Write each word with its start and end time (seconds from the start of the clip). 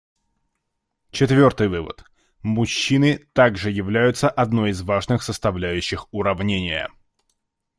Четвертый 1.11 1.67
вывод: 1.67 2.03
мужчины 2.41 3.19
также 3.33 3.69
являются 3.69 4.31
одной 4.31 4.71
из 4.71 4.81
важных 4.81 5.21
составляющих 5.21 6.11
уравнения. 6.11 6.89